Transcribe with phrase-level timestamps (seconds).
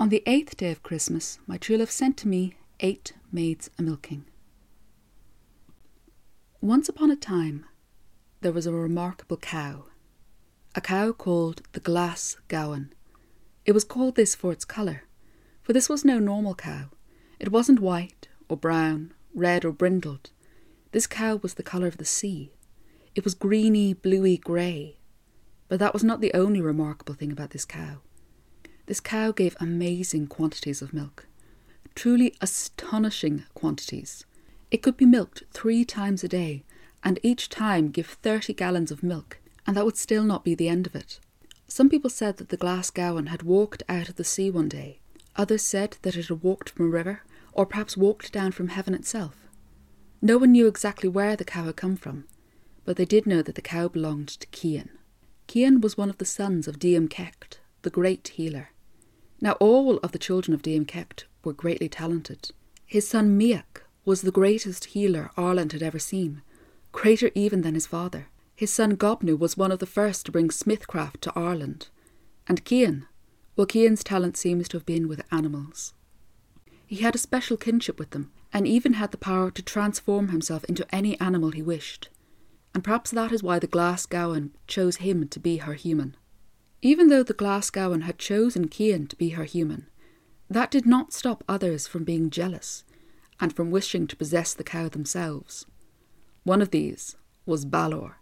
[0.00, 3.82] On the eighth day of Christmas, my true love sent to me eight maids a
[3.82, 4.26] milking.
[6.60, 7.66] Once upon a time,
[8.40, 9.86] there was a remarkable cow,
[10.76, 12.92] a cow called the Glass Gowan.
[13.66, 15.02] It was called this for its colour,
[15.62, 16.90] for this was no normal cow.
[17.40, 20.30] It wasn't white or brown, red or brindled.
[20.92, 22.52] This cow was the colour of the sea.
[23.16, 25.00] It was greeny, bluey grey.
[25.66, 27.96] But that was not the only remarkable thing about this cow.
[28.88, 31.26] This cow gave amazing quantities of milk,
[31.94, 34.24] truly astonishing quantities.
[34.70, 36.64] It could be milked three times a day,
[37.04, 40.70] and each time give 30 gallons of milk, and that would still not be the
[40.70, 41.20] end of it.
[41.66, 45.00] Some people said that the glass gowan had walked out of the sea one day.
[45.36, 47.20] Others said that it had walked from a river,
[47.52, 49.36] or perhaps walked down from heaven itself.
[50.22, 52.24] No one knew exactly where the cow had come from,
[52.86, 54.88] but they did know that the cow belonged to Cian.
[55.46, 58.70] Cian was one of the sons of Dian Cecht, the great healer.
[59.40, 62.50] Now all of the children of Dian Cecht were greatly talented.
[62.84, 66.42] His son Miach was the greatest healer Ireland had ever seen,
[66.92, 68.28] greater even than his father.
[68.56, 71.88] His son Gobnu was one of the first to bring smithcraft to Ireland.
[72.48, 73.06] And Cian,
[73.54, 75.94] well, Cian's talent seems to have been with animals.
[76.86, 80.64] He had a special kinship with them, and even had the power to transform himself
[80.64, 82.08] into any animal he wished.
[82.74, 86.16] And perhaps that is why the Glass Gowan chose him to be her human.
[86.80, 89.86] Even though the Glasgowan had chosen Cian to be her human,
[90.48, 92.84] that did not stop others from being jealous
[93.40, 95.66] and from wishing to possess the cow themselves.
[96.44, 98.16] One of these was Balor,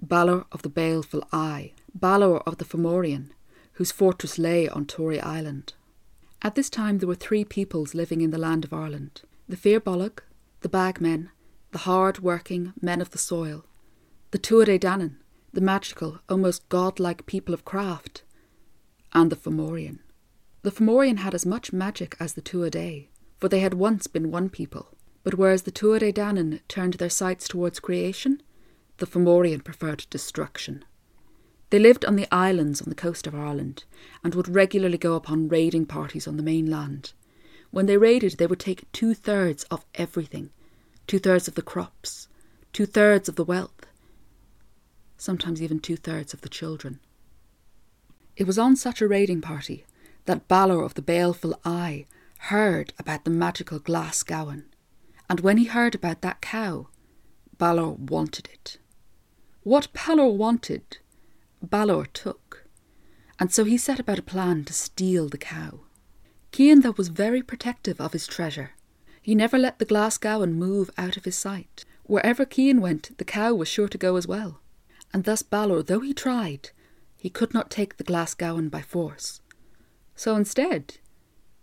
[0.00, 3.30] Balor of the Baleful Eye, Balor of the Fomorian,
[3.74, 5.74] whose fortress lay on Tory Island.
[6.42, 9.80] At this time there were three peoples living in the land of Ireland the Fir
[9.80, 10.20] Bolg,
[10.60, 11.30] the Bagmen,
[11.72, 13.64] the hard working men of the soil,
[14.30, 15.16] the Tuatha Danann,
[15.52, 18.22] the magical, almost godlike people of craft,
[19.12, 19.98] and the Fomorian.
[20.62, 24.48] The Fomorian had as much magic as the Tuatha, for they had once been one
[24.48, 24.88] people,
[25.24, 28.42] but whereas the Tuatha Danann turned their sights towards creation,
[28.98, 30.84] the Fomorian preferred destruction.
[31.70, 33.84] They lived on the islands on the coast of Ireland,
[34.22, 37.12] and would regularly go upon raiding parties on the mainland.
[37.70, 40.50] When they raided, they would take two thirds of everything
[41.06, 42.28] two thirds of the crops,
[42.72, 43.86] two thirds of the wealth,
[45.20, 46.98] sometimes even two thirds of the children.
[48.36, 49.84] It was on such a raiding party
[50.24, 52.06] that Balor of the Baleful Eye
[52.44, 54.64] heard about the magical glass gowan,
[55.28, 56.88] and when he heard about that cow,
[57.58, 58.78] Balor wanted it.
[59.62, 60.98] What Balor wanted,
[61.62, 62.66] Balor took,
[63.38, 65.80] and so he set about a plan to steal the cow.
[66.56, 68.70] Though, was very protective of his treasure.
[69.20, 71.84] He never let the glass gowan move out of his sight.
[72.04, 74.59] Wherever Cian went, the cow was sure to go as well
[75.12, 76.70] and thus Balor, though he tried,
[77.16, 79.40] he could not take the glass gowan by force.
[80.14, 80.98] So instead,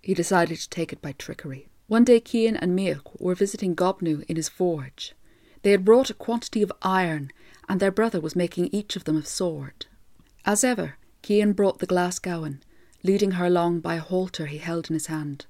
[0.00, 1.68] he decided to take it by trickery.
[1.86, 5.14] One day Cian and Miach were visiting Gobnu in his forge.
[5.62, 7.30] They had brought a quantity of iron,
[7.68, 9.86] and their brother was making each of them a sword.
[10.44, 12.62] As ever, Cian brought the glass gowan,
[13.02, 15.46] leading her along by a halter he held in his hand.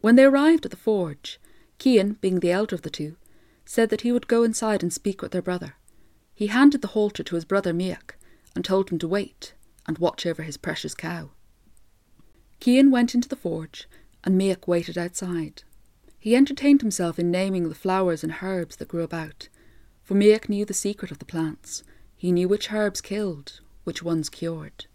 [0.00, 1.40] When they arrived at the forge,
[1.78, 3.16] Cian, being the elder of the two,
[3.64, 5.74] said that he would go inside and speak with their brother.
[6.38, 8.12] He handed the halter to his brother Miach
[8.54, 9.54] and told him to wait
[9.88, 11.30] and watch over his precious cow.
[12.60, 13.88] Cian went into the forge
[14.22, 15.64] and Miach waited outside.
[16.16, 19.48] He entertained himself in naming the flowers and herbs that grew about,
[20.04, 21.82] for Miach knew the secret of the plants.
[22.14, 24.86] He knew which herbs killed, which ones cured.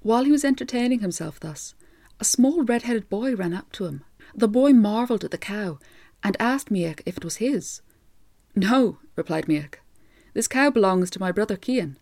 [0.00, 1.76] While he was entertaining himself thus,
[2.18, 4.02] a small red headed boy ran up to him.
[4.34, 5.78] The boy marvelled at the cow
[6.24, 7.80] and asked Miach if it was his.
[8.56, 9.74] No, replied Miach.
[10.34, 11.96] This cow belongs to my brother Cian.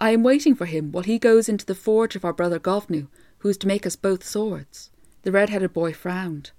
[0.00, 3.08] I am waiting for him while he goes into the forge of our brother Gobnu,
[3.38, 4.90] who is to make us both swords.
[5.22, 6.52] The red headed boy frowned.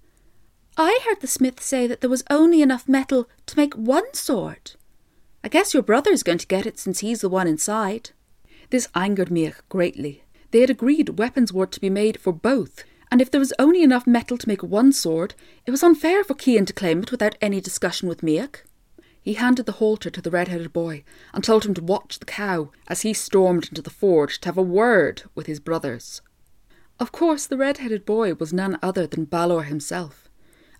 [0.77, 4.71] I heard the smith say that there was only enough metal to make one sword.
[5.43, 8.11] I guess your brother is going to get it since he's the one inside.
[8.69, 10.23] This angered Miach greatly.
[10.51, 13.83] They had agreed weapons were to be made for both, and if there was only
[13.83, 15.35] enough metal to make one sword,
[15.65, 18.61] it was unfair for Cian to claim it without any discussion with Miach.
[19.21, 21.03] He handed the halter to the red headed boy
[21.33, 24.57] and told him to watch the cow as he stormed into the forge to have
[24.57, 26.21] a word with his brothers.
[26.99, 30.29] Of course, the red headed boy was none other than Balor himself,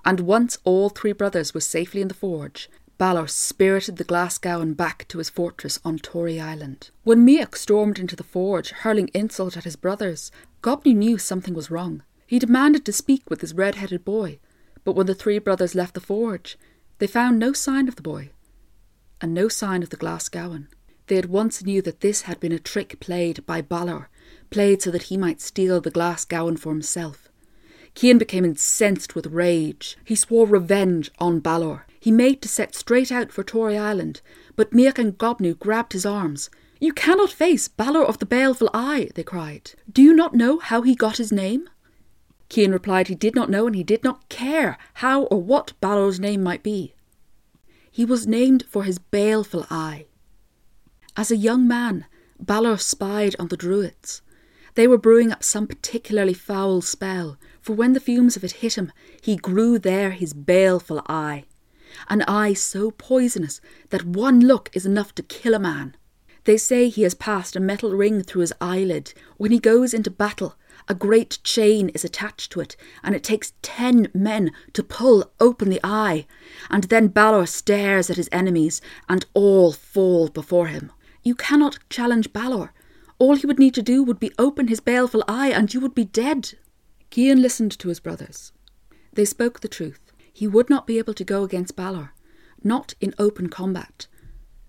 [0.04, 4.74] and once all three brothers were safely in the forge, Balor spirited the glass gowan
[4.74, 6.92] back to his fortress on Tory Island.
[7.04, 11.72] When Miach stormed into the forge, hurling insult at his brothers, Gobnu knew something was
[11.72, 12.04] wrong.
[12.28, 14.40] He demanded to speak with his red headed boy,
[14.84, 16.58] but when the three brothers left the forge,
[17.02, 18.30] they found no sign of the boy,
[19.22, 20.68] and no sign of the glass gowan.
[21.08, 24.08] They at once knew that this had been a trick played by Balor,
[24.52, 27.28] played so that he might steal the glass gowan for himself.
[27.96, 29.98] Cian became incensed with rage.
[30.06, 31.88] He swore revenge on Balor.
[32.00, 34.22] He made to set straight out for Tory Island,
[34.56, 36.52] but Miach Gobnu grabbed his arms.
[36.80, 39.72] You cannot face Balor of the Baleful Eye, they cried.
[39.92, 41.68] Do you not know how he got his name?
[42.52, 46.20] Cian replied he did not know and he did not care how or what Balor's
[46.20, 46.94] name might be.
[47.90, 50.06] He was named for his baleful eye.
[51.16, 52.06] As a young man,
[52.40, 54.22] Balor spied on the Druids.
[54.76, 58.78] They were brewing up some particularly foul spell, for when the fumes of it hit
[58.78, 61.46] him, he grew there his baleful eye.
[62.10, 63.60] An eye so poisonous
[63.90, 65.96] that one look is enough to kill a man.
[66.46, 69.14] They say he has passed a metal ring through his eyelid.
[69.38, 70.56] When he goes into battle,
[70.88, 75.70] a great chain is attached to it, and it takes ten men to pull open
[75.70, 76.26] the eye.
[76.70, 80.92] And then Balor stares at his enemies, and all fall before him.
[81.24, 82.74] You cannot challenge Balor.
[83.20, 85.94] All he would need to do would be open his baleful eye, and you would
[85.94, 86.54] be dead.
[87.12, 88.52] Cian listened to his brothers.
[89.14, 90.12] They spoke the truth.
[90.34, 92.14] He would not be able to go against Balor,
[92.64, 94.08] not in open combat.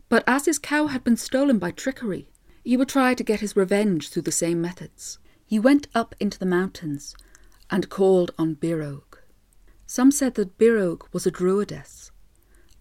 [0.08, 2.28] But as his cow had been stolen by trickery,
[2.62, 5.18] he would try to get his revenge through the same methods.
[5.52, 7.14] He went up into the mountains
[7.68, 9.18] and called on Birog.
[9.84, 12.10] Some said that Birog was a druidess.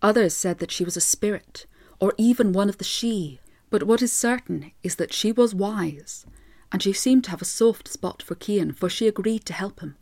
[0.02, 1.66] Others said that she was a spirit,
[2.00, 3.40] or even one of the Sidhe.
[3.70, 6.26] But what is certain is that she was wise,
[6.72, 9.82] and she seemed to have a soft spot for Cian, for she agreed to help
[9.82, 9.98] him.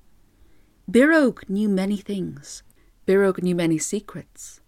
[0.87, 2.61] Birog knew many things.
[3.07, 4.61] Birog knew many secrets.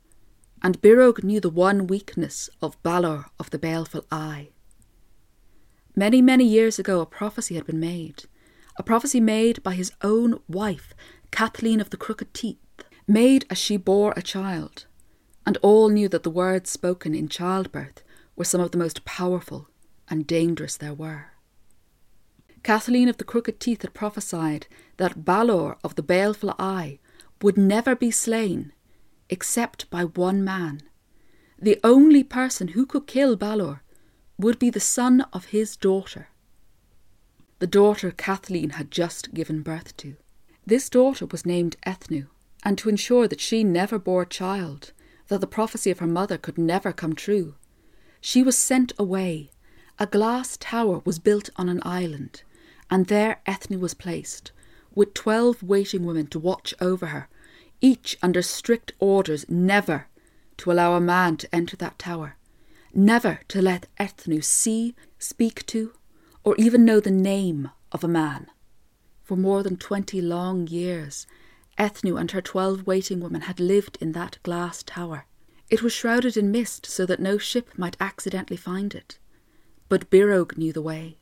[0.63, 4.49] And Birog knew the one weakness of Balor of the Baleful Eye.
[6.01, 8.23] Many, many years ago, a prophecy had been made.
[8.75, 10.95] A prophecy made by his own wife,
[11.29, 12.57] Kathleen of the Crooked Teeth,
[13.07, 14.87] made as she bore a child.
[15.45, 18.01] And all knew that the words spoken in childbirth
[18.35, 19.67] were some of the most powerful
[20.09, 21.33] and dangerous there were.
[22.63, 24.65] Kathleen of the Crooked Teeth had prophesied
[24.97, 26.97] that Balor of the Baleful Eye
[27.43, 28.73] would never be slain
[29.29, 30.81] except by one man.
[31.59, 33.83] The only person who could kill Balor
[34.41, 36.27] would be the son of his daughter.
[37.59, 40.15] The daughter Kathleen had just given birth to.
[40.65, 42.27] This daughter was named Eithne,
[42.63, 44.93] and to ensure that she never bore a child,
[45.27, 47.55] that the prophecy of her mother could never come true,
[48.19, 49.49] she was sent away.
[49.99, 52.43] A glass tower was built on an island,
[52.89, 54.51] and there Eithne was placed,
[54.93, 57.29] with twelve waiting women to watch over her,
[57.79, 60.07] each under strict orders never
[60.57, 62.37] to allow a man to enter that tower
[62.93, 65.93] never to let Eithne see, speak to,
[66.43, 68.47] or even know the name of a man.
[69.23, 71.27] For more than twenty long years,
[71.77, 75.25] Eithne and her twelve waiting women had lived in that glass tower.
[75.69, 79.17] It was shrouded in mist so that no ship might accidentally find it.
[79.87, 81.17] But Birog knew the way.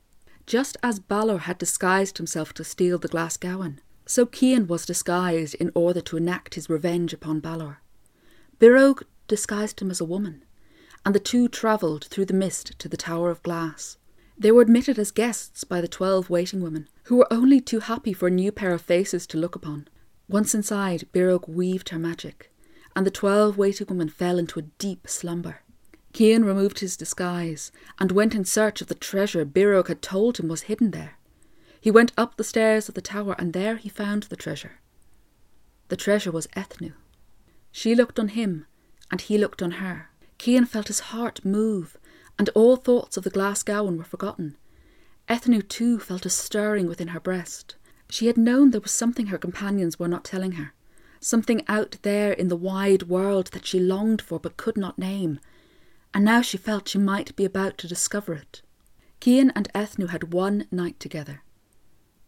[0.48, 3.38] Just as Balor had disguised himself to steal the glass
[4.08, 7.80] so Cian was disguised in order to enact his revenge upon Balor.
[8.60, 10.44] Birog disguised him as a woman,
[11.06, 13.98] and the two travelled through the mist to the Tower of Glass.
[14.38, 18.14] They were admitted as guests by the twelve waiting women, who were only too happy
[18.14, 19.88] for a new pair of faces to look upon.
[20.28, 22.52] Once inside, Birog weaved her magic,
[22.96, 25.62] and the twelve waiting women fell into a deep slumber.
[26.14, 30.48] Cian removed his disguise and went in search of the treasure Birog had told him
[30.48, 31.18] was hidden there.
[31.82, 34.80] He went up the stairs of the tower, and there he found the treasure.
[35.88, 36.94] The treasure was Eithne.
[37.72, 38.66] She looked on him,
[39.12, 40.09] and he looked on her.
[40.40, 41.98] Cian felt his heart move,
[42.38, 44.58] and all thoughts of the glass gowan were forgotten.
[45.28, 47.76] Eithne too felt a stirring within her breast.
[48.10, 50.74] She had known there was something her companions were not telling her,
[51.20, 55.40] something out there in the wide world that she longed for but could not name,
[56.14, 58.62] and now she felt she might be about to discover it.
[59.22, 61.44] Cian and Eithne had one night together.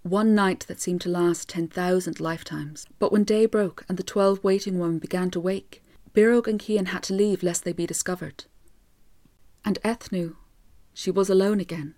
[0.04, 2.86] One night that seemed to last ten thousand lifetimes.
[3.00, 5.81] But when day broke and the twelve waiting women began to wake,
[6.14, 8.46] Birog and Cian had to leave lest they be discovered.
[9.64, 10.36] And Eithne,
[10.94, 11.96] she was alone again,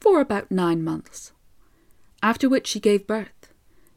[0.00, 1.32] for about nine months,
[2.22, 3.52] after which she gave birth,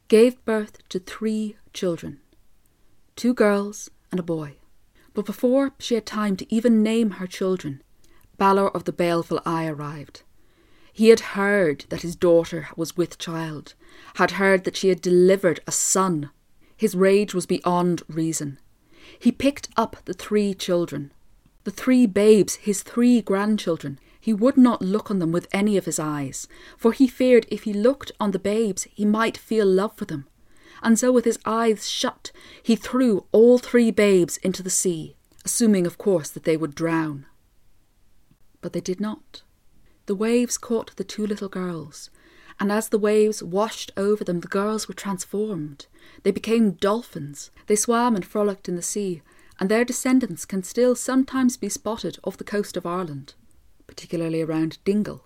[0.08, 2.20] gave birth to three children,
[3.16, 4.56] two girls and a boy.
[5.14, 7.82] But before she had time to even name her children,
[8.36, 10.22] Balor of the Baleful Eye arrived.
[10.92, 13.74] He had heard that his daughter was with child,
[14.16, 16.30] had heard that she had delivered a son.
[16.76, 18.58] His rage was beyond reason.
[19.18, 21.12] He picked up the three children,
[21.64, 23.98] the three babes, his three grandchildren.
[24.20, 27.64] He would not look on them with any of his eyes, for he feared if
[27.64, 30.26] he looked on the babes he might feel love for them.
[30.82, 32.32] And so, with his eyes shut,
[32.62, 37.26] he threw all three babes into the sea, assuming, of course, that they would drown.
[38.60, 39.42] But they did not.
[40.06, 42.10] The waves caught the two little girls,
[42.60, 45.86] and as the waves washed over them, the girls were transformed.
[46.22, 47.50] They became dolphins.
[47.66, 49.22] They swam and frolicked in the sea,
[49.58, 53.34] and their descendants can still sometimes be spotted off the coast of Ireland,
[53.86, 55.24] particularly around Dingle.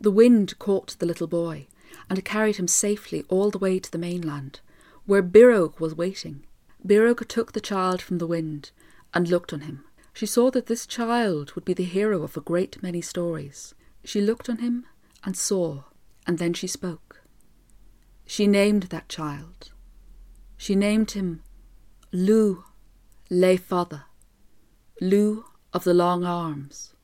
[0.00, 1.66] The wind caught the little boy,
[2.08, 4.60] and carried him safely all the way to the mainland,
[5.06, 6.44] where Birog was waiting.
[6.84, 8.70] Birog took the child from the wind
[9.12, 9.84] and looked on him.
[10.12, 13.74] She saw that this child would be the hero of a great many stories.
[14.04, 14.86] She looked on him
[15.24, 15.84] and saw,
[16.30, 17.22] and then she spoke.
[18.24, 19.72] She named that child.
[20.56, 21.42] She named him
[22.12, 22.62] Lugh
[23.28, 24.06] Le Fada,
[25.00, 26.94] Lugh of the long arms.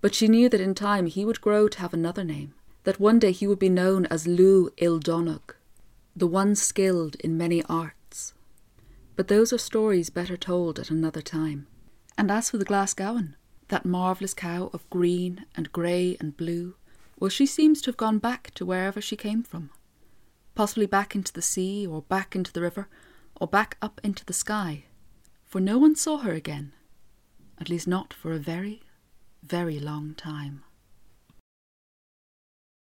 [0.00, 2.54] But she knew that in time he would grow to have another name,
[2.84, 5.54] that one day he would be known as Lugh Ildonog,
[6.16, 8.32] the one skilled in many arts.
[9.14, 11.66] But those are stories better told at another time.
[12.16, 13.36] And as for the Glasgowan,
[13.68, 16.76] that marvellous cow of green and grey and blue,
[17.18, 19.70] well, she seems to have gone back to wherever she came from.
[20.54, 22.88] Possibly back into the sea, or back into the river,
[23.40, 24.84] or back up into the sky,
[25.44, 26.72] for no one saw her again,
[27.58, 28.82] at least not for a very,
[29.42, 30.62] very long time.